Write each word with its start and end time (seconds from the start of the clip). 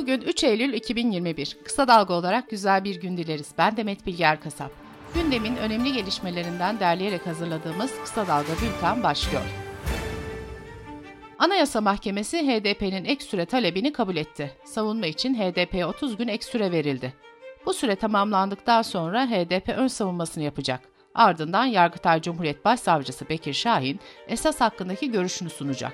Bugün 0.00 0.20
3 0.20 0.44
Eylül 0.44 0.72
2021. 0.72 1.56
Kısa 1.64 1.88
Dalga 1.88 2.14
olarak 2.14 2.50
güzel 2.50 2.84
bir 2.84 3.00
gün 3.00 3.16
dileriz. 3.16 3.50
Ben 3.58 3.76
Demet 3.76 4.06
Bilge 4.06 4.24
Erkasap. 4.24 4.70
Gündemin 5.14 5.56
önemli 5.56 5.92
gelişmelerinden 5.92 6.80
derleyerek 6.80 7.26
hazırladığımız 7.26 7.90
Kısa 8.04 8.26
Dalga 8.26 8.52
Bülten 8.52 9.02
başlıyor. 9.02 9.42
Anayasa 11.38 11.80
Mahkemesi 11.80 12.38
HDP'nin 12.38 13.04
ek 13.04 13.24
süre 13.24 13.46
talebini 13.46 13.92
kabul 13.92 14.16
etti. 14.16 14.50
Savunma 14.64 15.06
için 15.06 15.34
HDP'ye 15.34 15.86
30 15.86 16.16
gün 16.16 16.28
ek 16.28 16.46
süre 16.46 16.72
verildi. 16.72 17.14
Bu 17.66 17.74
süre 17.74 17.96
tamamlandıktan 17.96 18.82
sonra 18.82 19.26
HDP 19.26 19.68
ön 19.68 19.86
savunmasını 19.86 20.44
yapacak. 20.44 20.80
Ardından 21.14 21.64
Yargıtay 21.64 22.22
Cumhuriyet 22.22 22.64
Başsavcısı 22.64 23.28
Bekir 23.28 23.52
Şahin 23.52 24.00
esas 24.28 24.60
hakkındaki 24.60 25.10
görüşünü 25.10 25.50
sunacak. 25.50 25.92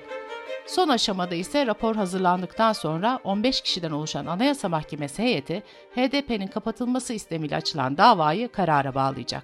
Son 0.67 0.89
aşamada 0.89 1.35
ise 1.35 1.65
rapor 1.67 1.95
hazırlandıktan 1.95 2.73
sonra 2.73 3.19
15 3.23 3.61
kişiden 3.61 3.91
oluşan 3.91 4.25
Anayasa 4.25 4.69
Mahkemesi 4.69 5.23
heyeti 5.23 5.63
HDP'nin 5.95 6.47
kapatılması 6.47 7.13
istemiyle 7.13 7.55
açılan 7.55 7.97
davayı 7.97 8.51
karara 8.51 8.95
bağlayacak. 8.95 9.43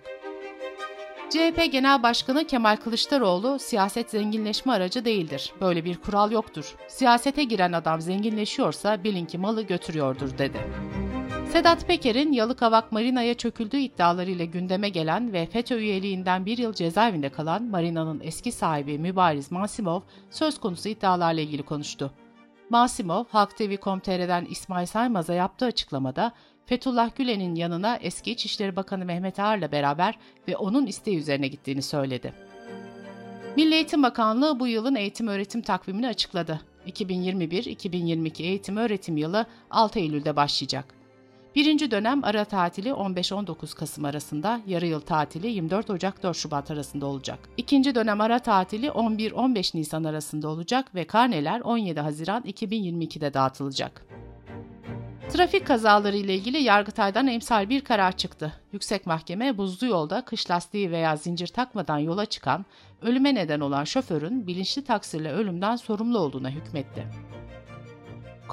CHP 1.29 1.71
Genel 1.71 2.03
Başkanı 2.03 2.47
Kemal 2.47 2.75
Kılıçdaroğlu 2.75 3.59
siyaset 3.59 4.09
zenginleşme 4.09 4.73
aracı 4.73 5.05
değildir. 5.05 5.53
Böyle 5.61 5.85
bir 5.85 5.97
kural 5.97 6.31
yoktur. 6.31 6.75
Siyasete 6.87 7.43
giren 7.43 7.71
adam 7.71 8.01
zenginleşiyorsa 8.01 9.03
bilin 9.03 9.25
ki 9.25 9.37
malı 9.37 9.61
götürüyordur 9.61 10.37
dedi. 10.37 10.57
Sedat 11.53 11.87
Peker'in 11.87 12.31
Yalıkavak 12.31 12.91
Marina'ya 12.91 13.33
çöküldüğü 13.33 13.77
iddialarıyla 13.77 14.45
gündeme 14.45 14.89
gelen 14.89 15.33
ve 15.33 15.45
FETÖ 15.45 15.79
üyeliğinden 15.79 16.45
bir 16.45 16.57
yıl 16.57 16.73
cezaevinde 16.73 17.29
kalan 17.29 17.63
Marina'nın 17.63 18.21
eski 18.23 18.51
sahibi 18.51 18.97
Mübariz 18.97 19.51
Masimov 19.51 20.01
söz 20.29 20.59
konusu 20.59 20.89
iddialarla 20.89 21.41
ilgili 21.41 21.63
konuştu. 21.63 22.11
Masimov, 22.69 23.25
Halk 23.29 23.57
TV.com.tr'den 23.57 24.45
İsmail 24.45 24.85
Saymaz'a 24.85 25.33
yaptığı 25.33 25.65
açıklamada 25.65 26.31
Fethullah 26.65 27.15
Gülen'in 27.15 27.55
yanına 27.55 27.95
eski 27.95 28.31
İçişleri 28.31 28.75
Bakanı 28.75 29.05
Mehmet 29.05 29.39
Ağar'la 29.39 29.71
beraber 29.71 30.15
ve 30.47 30.57
onun 30.57 30.85
isteği 30.85 31.17
üzerine 31.17 31.47
gittiğini 31.47 31.81
söyledi. 31.81 32.33
Milli 33.57 33.73
Eğitim 33.73 34.03
Bakanlığı 34.03 34.59
bu 34.59 34.67
yılın 34.67 34.95
eğitim 34.95 35.27
öğretim 35.27 35.61
takvimini 35.61 36.07
açıkladı. 36.07 36.61
2021-2022 36.87 38.43
eğitim 38.43 38.77
öğretim 38.77 39.17
yılı 39.17 39.45
6 39.69 39.99
Eylül'de 39.99 40.35
başlayacak. 40.35 41.02
Birinci 41.55 41.91
dönem 41.91 42.23
ara 42.23 42.45
tatili 42.45 42.89
15-19 42.89 43.75
Kasım 43.75 44.05
arasında, 44.05 44.61
yarı 44.67 44.85
yıl 44.85 44.99
tatili 44.99 45.47
24 45.47 45.89
Ocak-4 45.89 46.33
Şubat 46.33 46.71
arasında 46.71 47.05
olacak. 47.05 47.39
İkinci 47.57 47.95
dönem 47.95 48.21
ara 48.21 48.39
tatili 48.39 48.87
11-15 48.87 49.77
Nisan 49.77 50.03
arasında 50.03 50.47
olacak 50.47 50.95
ve 50.95 51.07
karneler 51.07 51.59
17 51.59 51.99
Haziran 51.99 52.43
2022'de 52.43 53.33
dağıtılacak. 53.33 54.05
Trafik 55.29 55.67
kazaları 55.67 56.17
ile 56.17 56.35
ilgili 56.35 56.63
Yargıtay'dan 56.63 57.27
emsal 57.27 57.69
bir 57.69 57.81
karar 57.81 58.17
çıktı. 58.17 58.53
Yüksek 58.71 59.05
Mahkeme 59.05 59.57
buzlu 59.57 59.87
yolda 59.87 60.25
kış 60.25 60.51
lastiği 60.51 60.91
veya 60.91 61.15
zincir 61.15 61.47
takmadan 61.47 61.97
yola 61.97 62.25
çıkan, 62.25 62.65
ölüme 63.01 63.35
neden 63.35 63.59
olan 63.59 63.83
şoförün 63.83 64.47
bilinçli 64.47 64.83
taksirle 64.83 65.31
ölümden 65.31 65.75
sorumlu 65.75 66.19
olduğuna 66.19 66.49
hükmetti. 66.49 67.07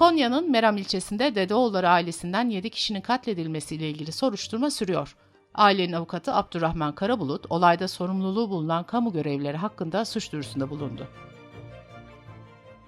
Konya'nın 0.00 0.50
Meram 0.50 0.76
ilçesinde 0.76 1.34
Dedeoğulları 1.34 1.88
ailesinden 1.88 2.48
7 2.50 2.70
kişinin 2.70 3.00
katledilmesiyle 3.00 3.90
ilgili 3.90 4.12
soruşturma 4.12 4.70
sürüyor. 4.70 5.16
Ailenin 5.54 5.92
avukatı 5.92 6.34
Abdurrahman 6.34 6.94
Karabulut, 6.94 7.46
olayda 7.50 7.88
sorumluluğu 7.88 8.50
bulunan 8.50 8.84
kamu 8.84 9.12
görevlileri 9.12 9.56
hakkında 9.56 10.04
suç 10.04 10.32
duyurusunda 10.32 10.70
bulundu. 10.70 11.08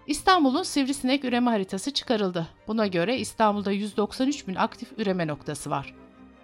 İstanbul'un 0.06 0.62
sivrisinek 0.62 1.24
üreme 1.24 1.50
haritası 1.50 1.90
çıkarıldı. 1.90 2.48
Buna 2.66 2.86
göre 2.86 3.18
İstanbul'da 3.18 3.72
193 3.72 4.48
bin 4.48 4.54
aktif 4.54 4.98
üreme 4.98 5.26
noktası 5.26 5.70
var. 5.70 5.94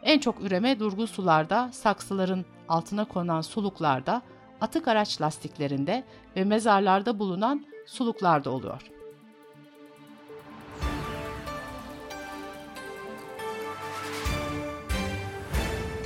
En 0.03 0.19
çok 0.19 0.43
üreme 0.43 0.81
durgun 0.81 1.07
sularda, 1.07 1.71
saksıların 1.73 2.45
altına 2.69 3.05
konan 3.05 3.41
suluklarda, 3.41 4.23
atık 4.61 4.89
araç 4.89 5.21
lastiklerinde 5.21 6.05
ve 6.37 6.45
mezarlarda 6.45 7.19
bulunan 7.19 7.67
suluklarda 7.87 8.51
oluyor. 8.51 8.98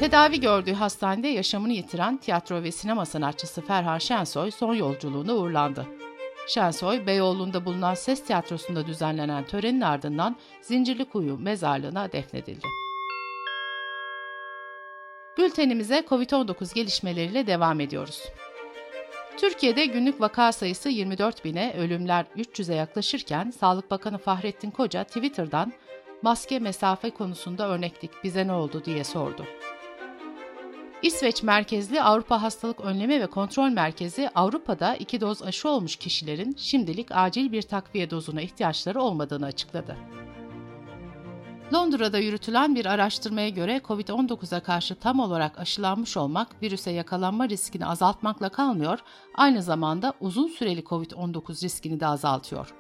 Tedavi 0.02 0.40
gördüğü 0.40 0.72
hastanede 0.72 1.28
yaşamını 1.28 1.72
yitiren 1.72 2.16
tiyatro 2.16 2.62
ve 2.62 2.72
sinema 2.72 3.06
sanatçısı 3.06 3.60
Ferhan 3.60 3.98
Şensoy 3.98 4.50
son 4.50 4.74
yolculuğuna 4.74 5.34
uğurlandı. 5.34 5.86
Şensoy, 6.48 7.06
Beyoğlu'nda 7.06 7.64
bulunan 7.64 7.94
Ses 7.94 8.24
Tiyatrosu'nda 8.24 8.86
düzenlenen 8.86 9.44
törenin 9.44 9.80
ardından 9.80 10.36
Zincirlikuyu 10.62 11.38
mezarlığına 11.38 12.12
defnedildi. 12.12 12.66
Bültenimize 15.38 16.04
COVID-19 16.08 16.74
gelişmeleriyle 16.74 17.46
devam 17.46 17.80
ediyoruz. 17.80 18.22
Türkiye'de 19.36 19.86
günlük 19.86 20.20
vaka 20.20 20.52
sayısı 20.52 20.88
24 20.88 21.44
bine, 21.44 21.74
ölümler 21.78 22.26
300'e 22.36 22.74
yaklaşırken 22.74 23.50
Sağlık 23.50 23.90
Bakanı 23.90 24.18
Fahrettin 24.18 24.70
Koca 24.70 25.04
Twitter'dan 25.04 25.72
maske 26.22 26.58
mesafe 26.58 27.10
konusunda 27.10 27.68
örneklik 27.68 28.10
bize 28.24 28.46
ne 28.46 28.52
oldu 28.52 28.84
diye 28.84 29.04
sordu. 29.04 29.46
İsveç 31.02 31.42
merkezli 31.42 32.02
Avrupa 32.02 32.42
Hastalık 32.42 32.80
Önleme 32.80 33.20
ve 33.20 33.26
Kontrol 33.26 33.68
Merkezi 33.68 34.30
Avrupa'da 34.34 34.96
iki 34.96 35.20
doz 35.20 35.42
aşı 35.42 35.68
olmuş 35.68 35.96
kişilerin 35.96 36.54
şimdilik 36.58 37.06
acil 37.10 37.52
bir 37.52 37.62
takviye 37.62 38.10
dozuna 38.10 38.40
ihtiyaçları 38.40 39.02
olmadığını 39.02 39.46
açıkladı. 39.46 39.96
Londra'da 41.74 42.18
yürütülen 42.18 42.74
bir 42.74 42.86
araştırmaya 42.86 43.48
göre 43.48 43.80
COVID-19'a 43.84 44.60
karşı 44.60 44.94
tam 44.94 45.20
olarak 45.20 45.58
aşılanmış 45.58 46.16
olmak 46.16 46.62
virüse 46.62 46.90
yakalanma 46.90 47.48
riskini 47.48 47.86
azaltmakla 47.86 48.48
kalmıyor, 48.48 48.98
aynı 49.34 49.62
zamanda 49.62 50.12
uzun 50.20 50.48
süreli 50.48 50.82
COVID-19 50.82 51.64
riskini 51.64 52.00
de 52.00 52.06
azaltıyor. 52.06 52.74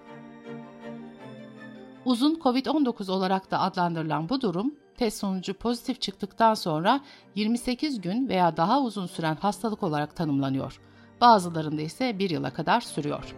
Uzun 2.04 2.34
COVID-19 2.34 3.10
olarak 3.10 3.50
da 3.50 3.60
adlandırılan 3.60 4.28
bu 4.28 4.40
durum, 4.40 4.74
test 4.96 5.18
sonucu 5.18 5.54
pozitif 5.54 6.00
çıktıktan 6.00 6.54
sonra 6.54 7.00
28 7.34 8.00
gün 8.00 8.28
veya 8.28 8.56
daha 8.56 8.80
uzun 8.82 9.06
süren 9.06 9.36
hastalık 9.36 9.82
olarak 9.82 10.16
tanımlanıyor. 10.16 10.80
Bazılarında 11.20 11.82
ise 11.82 12.18
bir 12.18 12.30
yıla 12.30 12.50
kadar 12.50 12.80
sürüyor. 12.80 13.34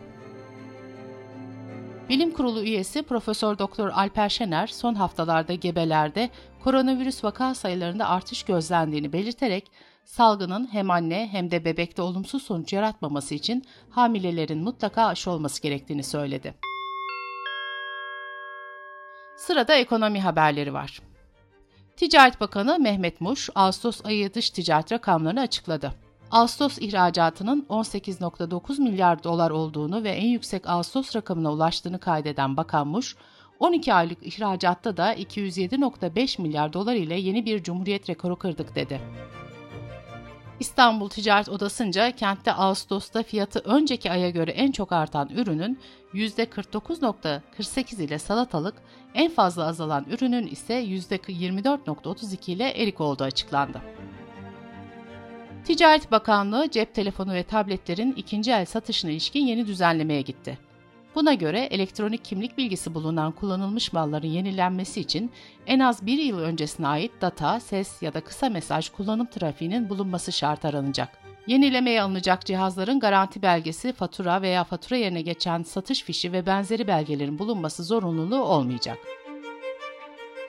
Bilim 2.08 2.30
Kurulu 2.30 2.62
üyesi 2.62 3.02
Profesör 3.02 3.58
Doktor 3.58 3.88
Alper 3.88 4.28
Şener 4.28 4.66
son 4.66 4.94
haftalarda 4.94 5.54
gebelerde 5.54 6.30
koronavirüs 6.64 7.24
vaka 7.24 7.54
sayılarında 7.54 8.08
artış 8.08 8.42
gözlendiğini 8.42 9.12
belirterek 9.12 9.70
salgının 10.04 10.68
hem 10.72 10.90
anne 10.90 11.28
hem 11.32 11.50
de 11.50 11.64
bebekte 11.64 12.02
olumsuz 12.02 12.42
sonuç 12.42 12.72
yaratmaması 12.72 13.34
için 13.34 13.64
hamilelerin 13.90 14.58
mutlaka 14.58 15.06
aşı 15.06 15.30
olması 15.30 15.62
gerektiğini 15.62 16.02
söyledi. 16.02 16.54
Sırada 19.36 19.74
ekonomi 19.74 20.20
haberleri 20.20 20.74
var. 20.74 21.00
Ticaret 21.96 22.40
Bakanı 22.40 22.78
Mehmet 22.78 23.20
Muş, 23.20 23.50
Ağustos 23.54 24.00
ayı 24.04 24.34
dış 24.34 24.50
ticaret 24.50 24.92
rakamlarını 24.92 25.40
açıkladı. 25.40 25.94
Ağustos 26.30 26.78
ihracatının 26.78 27.66
18.9 27.70 28.82
milyar 28.82 29.24
dolar 29.24 29.50
olduğunu 29.50 30.04
ve 30.04 30.10
en 30.10 30.26
yüksek 30.26 30.68
Ağustos 30.68 31.16
rakamına 31.16 31.52
ulaştığını 31.52 32.00
kaydeden 32.00 32.56
Bakan 32.56 32.86
Muş, 32.86 33.16
12 33.60 33.94
aylık 33.94 34.26
ihracatta 34.26 34.96
da 34.96 35.14
207.5 35.14 36.42
milyar 36.42 36.72
dolar 36.72 36.94
ile 36.94 37.14
yeni 37.14 37.44
bir 37.44 37.62
cumhuriyet 37.62 38.10
rekoru 38.10 38.36
kırdık 38.36 38.74
dedi. 38.74 39.00
İstanbul 40.60 41.08
Ticaret 41.08 41.48
Odası'nca 41.48 42.10
kentte 42.10 42.52
Ağustos'ta 42.52 43.22
fiyatı 43.22 43.58
önceki 43.58 44.10
aya 44.10 44.30
göre 44.30 44.50
en 44.50 44.72
çok 44.72 44.92
artan 44.92 45.28
ürünün 45.28 45.78
%49.48 46.14 48.02
ile 48.02 48.18
salatalık, 48.18 48.74
en 49.14 49.30
fazla 49.30 49.66
azalan 49.66 50.04
ürünün 50.10 50.46
ise 50.46 50.84
%24.32 50.84 52.50
ile 52.50 52.82
erik 52.82 53.00
olduğu 53.00 53.24
açıklandı. 53.24 53.82
Ticaret 55.64 56.10
Bakanlığı 56.12 56.70
cep 56.70 56.94
telefonu 56.94 57.32
ve 57.32 57.42
tabletlerin 57.42 58.12
ikinci 58.12 58.52
el 58.52 58.64
satışına 58.64 59.10
ilişkin 59.10 59.46
yeni 59.46 59.66
düzenlemeye 59.66 60.22
gitti. 60.22 60.58
Buna 61.14 61.34
göre 61.34 61.60
elektronik 61.60 62.24
kimlik 62.24 62.58
bilgisi 62.58 62.94
bulunan 62.94 63.32
kullanılmış 63.32 63.92
malların 63.92 64.28
yenilenmesi 64.28 65.00
için 65.00 65.30
en 65.66 65.78
az 65.78 66.06
bir 66.06 66.18
yıl 66.18 66.38
öncesine 66.38 66.86
ait 66.86 67.12
data, 67.20 67.60
ses 67.60 68.02
ya 68.02 68.14
da 68.14 68.20
kısa 68.20 68.48
mesaj 68.48 68.88
kullanım 68.88 69.26
trafiğinin 69.26 69.88
bulunması 69.88 70.32
şart 70.32 70.64
aranacak. 70.64 71.18
Yenilemeye 71.46 72.02
alınacak 72.02 72.44
cihazların 72.44 73.00
garanti 73.00 73.42
belgesi, 73.42 73.92
fatura 73.92 74.42
veya 74.42 74.64
fatura 74.64 74.96
yerine 74.96 75.22
geçen 75.22 75.62
satış 75.62 76.02
fişi 76.02 76.32
ve 76.32 76.46
benzeri 76.46 76.86
belgelerin 76.86 77.38
bulunması 77.38 77.84
zorunluluğu 77.84 78.42
olmayacak. 78.42 78.98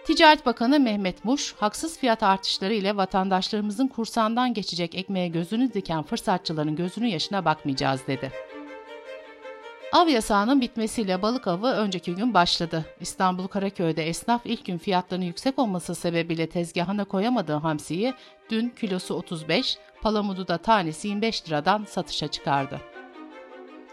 Ticaret 0.05 0.45
Bakanı 0.45 0.79
Mehmet 0.79 1.25
Muş, 1.25 1.55
haksız 1.57 1.97
fiyat 1.97 2.23
artışları 2.23 2.73
ile 2.73 2.95
vatandaşlarımızın 2.95 3.87
kursandan 3.87 4.53
geçecek 4.53 4.95
ekmeğe 4.95 5.27
gözünü 5.27 5.73
diken 5.73 6.03
fırsatçıların 6.03 6.75
gözünün 6.75 7.07
yaşına 7.07 7.45
bakmayacağız 7.45 8.07
dedi. 8.07 8.31
Av 9.95 10.07
yasağının 10.07 10.61
bitmesiyle 10.61 11.21
balık 11.21 11.47
avı 11.47 11.67
önceki 11.67 12.15
gün 12.15 12.33
başladı. 12.33 12.85
İstanbul 12.99 13.47
Karaköy'de 13.47 14.07
esnaf 14.07 14.41
ilk 14.45 14.65
gün 14.65 14.77
fiyatlarının 14.77 15.25
yüksek 15.25 15.59
olması 15.59 15.95
sebebiyle 15.95 16.49
tezgahına 16.49 17.05
koyamadığı 17.05 17.53
hamsiyi 17.53 18.13
dün 18.49 18.69
kilosu 18.69 19.13
35, 19.13 19.77
palamudu 20.01 20.47
da 20.47 20.57
tanesi 20.57 21.07
25 21.07 21.47
liradan 21.47 21.85
satışa 21.89 22.27
çıkardı. 22.27 22.81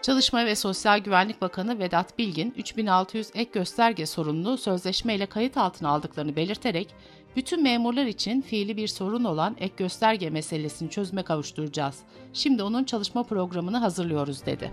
Çalışma 0.03 0.47
ve 0.47 0.55
Sosyal 0.55 0.99
Güvenlik 0.99 1.41
Bakanı 1.41 1.79
Vedat 1.79 2.19
Bilgin, 2.19 2.55
3600 2.59 3.31
ek 3.35 3.51
gösterge 3.53 4.07
sorununu 4.07 4.59
sözleşmeyle 4.59 5.27
kayıt 5.27 5.57
altına 5.57 5.89
aldıklarını 5.89 6.37
belirterek, 6.37 6.95
bütün 7.37 7.63
memurlar 7.63 8.07
için 8.07 8.41
fiili 8.41 8.77
bir 8.77 8.89
sorun 8.89 9.25
olan 9.25 9.57
ek 9.61 9.75
gösterge 9.77 10.31
meselesini 10.31 10.91
çözüme 10.91 11.23
kavuşturacağız. 11.23 11.99
Şimdi 12.33 12.63
onun 12.63 12.85
çalışma 12.85 13.23
programını 13.23 13.79
hazırlıyoruz 13.79 14.47
dedi. 14.47 14.73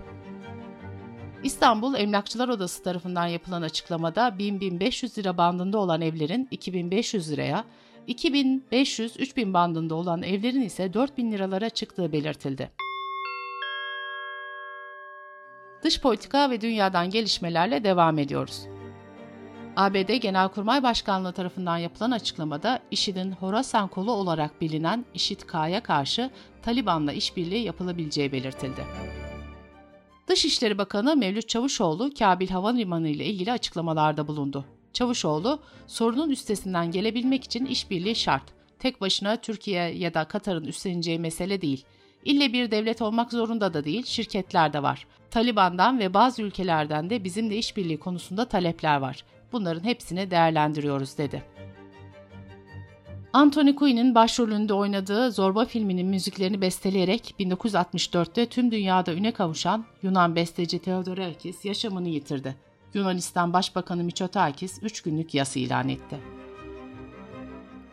İstanbul 1.44 1.94
Emlakçılar 1.94 2.48
Odası 2.48 2.82
tarafından 2.82 3.26
yapılan 3.26 3.62
açıklamada 3.62 4.28
1000-1500 4.28 5.18
lira 5.18 5.36
bandında 5.36 5.78
olan 5.78 6.00
evlerin 6.00 6.48
2500 6.50 7.32
liraya, 7.32 7.64
2500-3000 8.08 9.52
bandında 9.52 9.94
olan 9.94 10.22
evlerin 10.22 10.62
ise 10.62 10.94
4000 10.94 11.32
liralara 11.32 11.70
çıktığı 11.70 12.12
belirtildi. 12.12 12.70
Dış 15.82 16.00
politika 16.00 16.50
ve 16.50 16.60
dünyadan 16.60 17.10
gelişmelerle 17.10 17.84
devam 17.84 18.18
ediyoruz. 18.18 18.66
ABD 19.76 20.14
Genelkurmay 20.14 20.82
Başkanlığı 20.82 21.32
tarafından 21.32 21.78
yapılan 21.78 22.10
açıklamada 22.10 22.80
IŞİD'in 22.90 23.32
Horasan 23.32 23.88
kolu 23.88 24.12
olarak 24.12 24.60
bilinen 24.60 25.04
IŞİD-K'ya 25.14 25.82
karşı 25.82 26.30
Taliban'la 26.62 27.12
işbirliği 27.12 27.64
yapılabileceği 27.64 28.32
belirtildi. 28.32 28.86
Dışişleri 30.30 30.78
Bakanı 30.78 31.16
Mevlüt 31.16 31.48
Çavuşoğlu, 31.48 32.10
Kabil 32.18 32.48
Havalimanı 32.48 33.08
ile 33.08 33.24
ilgili 33.24 33.52
açıklamalarda 33.52 34.28
bulundu. 34.28 34.64
Çavuşoğlu, 34.92 35.60
sorunun 35.86 36.30
üstesinden 36.30 36.90
gelebilmek 36.90 37.44
için 37.44 37.66
işbirliği 37.66 38.16
şart. 38.16 38.42
Tek 38.78 39.00
başına 39.00 39.36
Türkiye 39.36 39.98
ya 39.98 40.14
da 40.14 40.24
Katar'ın 40.24 40.64
üstleneceği 40.64 41.18
mesele 41.18 41.60
değil. 41.60 41.84
İlle 42.24 42.52
bir 42.52 42.70
devlet 42.70 43.02
olmak 43.02 43.32
zorunda 43.32 43.74
da 43.74 43.84
değil, 43.84 44.04
şirketler 44.06 44.72
de 44.72 44.82
var. 44.82 45.06
Taliban'dan 45.30 45.98
ve 45.98 46.14
bazı 46.14 46.42
ülkelerden 46.42 47.10
de 47.10 47.24
bizimle 47.24 47.56
işbirliği 47.56 47.98
konusunda 47.98 48.44
talepler 48.44 48.96
var. 48.96 49.24
Bunların 49.52 49.84
hepsini 49.84 50.30
değerlendiriyoruz 50.30 51.18
dedi. 51.18 51.42
Anthony 53.32 53.74
Quinn'in 53.74 54.14
başrolünde 54.14 54.74
oynadığı 54.74 55.32
Zorba 55.32 55.64
filminin 55.64 56.06
müziklerini 56.06 56.60
besteleyerek 56.60 57.34
1964'te 57.40 58.46
tüm 58.46 58.70
dünyada 58.70 59.14
üne 59.14 59.32
kavuşan 59.32 59.84
Yunan 60.02 60.36
besteci 60.36 60.78
Theodorakis 60.78 61.64
yaşamını 61.64 62.08
yitirdi. 62.08 62.56
Yunanistan 62.94 63.52
Başbakanı 63.52 64.04
Mitsotakis 64.04 64.78
3 64.82 65.00
günlük 65.02 65.34
yas 65.34 65.56
ilan 65.56 65.88
etti. 65.88 66.18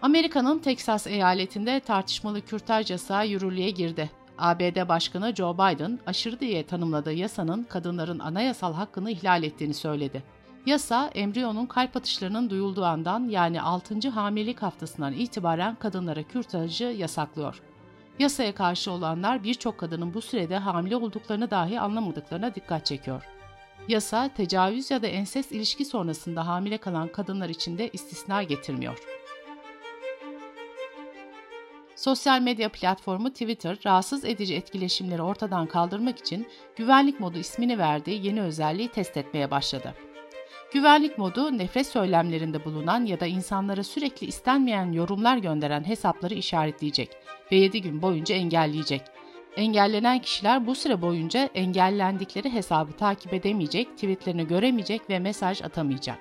Amerika'nın 0.02 0.60
Teksas 0.60 1.08
eyaletinde 1.08 1.80
tartışmalı 1.80 2.42
kürtaj 2.42 2.92
yasağı 2.92 3.28
yürürlüğe 3.28 3.70
girdi. 3.70 4.10
ABD 4.38 4.90
Başkanı 4.90 5.36
Joe 5.36 5.54
Biden 5.54 6.00
aşırı 6.06 6.40
diye 6.40 6.66
tanımladığı 6.66 7.14
yasanın 7.14 7.64
kadınların 7.64 8.20
anayasal 8.20 8.74
hakkını 8.74 9.12
ihlal 9.12 9.44
ettiğini 9.44 9.74
söyledi. 9.74 10.24
Yasa, 10.68 11.12
embriyonun 11.16 11.66
kalp 11.66 11.98
atışlarının 11.98 12.50
duyulduğu 12.50 12.84
andan 12.86 13.30
yani 13.30 13.62
6. 13.62 14.10
hamilelik 14.10 14.62
haftasından 14.62 15.14
itibaren 15.14 15.76
kadınlara 15.76 16.24
kürtajı 16.24 16.84
yasaklıyor. 16.84 17.62
Yasaya 18.20 18.56
karşı 18.56 18.92
olanlar 18.92 19.44
birçok 19.44 19.78
kadının 19.78 20.14
bu 20.14 20.22
sürede 20.22 20.58
hamile 20.58 20.96
olduklarını 20.96 21.52
dahi 21.52 21.80
anlamadıklarına 21.80 22.56
dikkat 22.56 22.86
çekiyor. 22.86 23.24
Yasa, 23.88 24.30
tecavüz 24.30 24.92
ya 24.92 25.02
da 25.02 25.08
ensest 25.08 25.52
ilişki 25.52 25.86
sonrasında 25.86 26.48
hamile 26.48 26.78
kalan 26.78 27.08
kadınlar 27.08 27.50
için 27.50 27.78
de 27.78 27.90
istisna 27.94 28.44
getirmiyor. 28.44 29.04
Sosyal 31.96 32.42
medya 32.42 32.70
platformu 32.70 33.30
Twitter, 33.30 33.78
rahatsız 33.86 34.26
edici 34.26 34.56
etkileşimleri 34.56 35.22
ortadan 35.22 35.66
kaldırmak 35.66 36.20
için 36.20 36.48
güvenlik 36.76 37.20
modu 37.20 37.38
ismini 37.38 37.78
verdiği 37.78 38.26
yeni 38.26 38.42
özelliği 38.42 38.88
test 38.88 39.18
etmeye 39.18 39.52
başladı. 39.52 39.94
Güvenlik 40.74 41.18
modu 41.18 41.58
nefret 41.58 41.88
söylemlerinde 41.88 42.66
bulunan 42.66 43.06
ya 43.06 43.20
da 43.20 43.26
insanlara 43.26 43.84
sürekli 43.84 44.28
istenmeyen 44.28 44.92
yorumlar 44.92 45.38
gönderen 45.38 45.88
hesapları 45.88 46.34
işaretleyecek 46.34 47.10
ve 47.52 47.56
7 47.56 47.82
gün 47.82 48.02
boyunca 48.02 48.36
engelleyecek. 48.36 49.02
Engellenen 49.58 50.20
kişiler 50.20 50.68
bu 50.68 50.76
süre 50.76 51.02
boyunca 51.02 51.50
engellendikleri 51.56 52.54
hesabı 52.54 52.92
takip 52.92 53.34
edemeyecek, 53.34 53.88
tweetlerini 53.98 54.48
göremeyecek 54.48 55.10
ve 55.10 55.20
mesaj 55.20 55.62
atamayacak. 55.62 56.20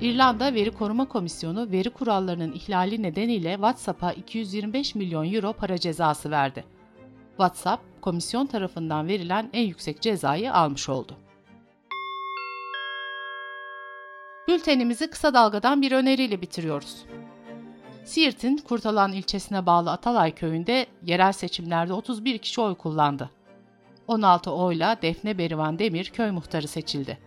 İrlanda 0.00 0.54
Veri 0.54 0.70
Koruma 0.70 1.08
Komisyonu 1.08 1.70
veri 1.72 1.90
kurallarının 1.90 2.52
ihlali 2.52 3.02
nedeniyle 3.02 3.52
WhatsApp'a 3.52 4.12
225 4.12 4.94
milyon 4.94 5.32
euro 5.32 5.52
para 5.52 5.78
cezası 5.78 6.30
verdi. 6.30 6.64
WhatsApp, 7.28 7.82
komisyon 8.00 8.46
tarafından 8.46 9.08
verilen 9.08 9.50
en 9.52 9.62
yüksek 9.62 10.00
cezayı 10.00 10.52
almış 10.54 10.88
oldu. 10.88 11.25
Bültenimizi 14.48 15.10
kısa 15.10 15.34
dalgadan 15.34 15.82
bir 15.82 15.92
öneriyle 15.92 16.42
bitiriyoruz. 16.42 17.04
Siirt'in 18.04 18.56
Kurtalan 18.56 19.12
ilçesine 19.12 19.66
bağlı 19.66 19.90
Atalay 19.90 20.34
köyünde 20.34 20.86
yerel 21.02 21.32
seçimlerde 21.32 21.92
31 21.92 22.38
kişi 22.38 22.60
oy 22.60 22.74
kullandı. 22.74 23.30
16 24.08 24.50
oyla 24.50 25.02
Defne 25.02 25.38
Berivan 25.38 25.78
Demir 25.78 26.04
köy 26.04 26.30
muhtarı 26.30 26.68
seçildi. 26.68 27.18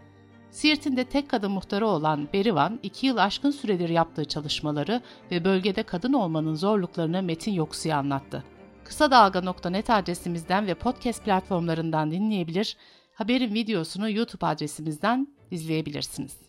Siirt'in 0.52 0.98
de 0.98 1.04
tek 1.04 1.30
kadın 1.30 1.52
muhtarı 1.52 1.88
olan 1.88 2.28
Berivan, 2.34 2.80
2 2.84 3.08
yıl 3.08 3.18
aşkın 3.18 3.52
süredir 3.52 3.90
yaptığı 3.90 4.26
çalışmaları 4.26 5.02
ve 5.32 5.46
bölgede 5.46 5.84
kadın 5.84 6.14
olmanın 6.14 6.56
zorluklarını 6.56 7.24
Metin 7.24 7.54
Yoksu'ya 7.54 7.98
anlattı. 7.98 8.44
Kısa 8.84 9.12
Dalga.net 9.12 9.90
adresimizden 9.90 10.68
ve 10.68 10.74
podcast 10.74 11.26
platformlarından 11.26 12.12
dinleyebilir, 12.12 12.78
haberin 13.14 13.54
videosunu 13.54 14.10
YouTube 14.10 14.46
adresimizden 14.46 15.28
izleyebilirsiniz. 15.52 16.49